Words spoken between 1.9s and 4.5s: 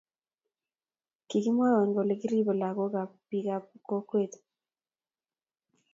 kole kiribe lagook kab bikap kokwet